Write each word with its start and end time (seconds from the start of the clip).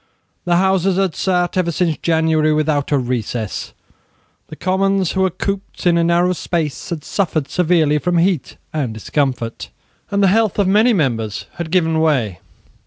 The 0.45 0.55
Houses 0.55 0.97
had 0.97 1.13
sate 1.13 1.57
ever 1.57 1.71
since 1.71 1.95
January 1.97 2.51
without 2.51 2.91
a 2.91 2.97
recess. 2.97 3.71
The 4.47 4.55
Commons, 4.55 5.11
who 5.11 5.21
were 5.21 5.29
cooped 5.29 5.81
up 5.81 5.85
in 5.85 5.95
a 5.99 6.03
narrow 6.03 6.33
space, 6.33 6.89
had 6.89 7.03
suffered 7.03 7.47
severely 7.47 7.99
from 7.99 8.17
heat 8.17 8.55
and 8.73 8.95
discomfort; 8.95 9.69
and 10.09 10.23
the 10.23 10.27
health 10.29 10.57
of 10.57 10.67
many 10.67 10.91
members 10.93 11.45
had 11.57 11.69
given 11.69 11.99
way. 11.99 12.39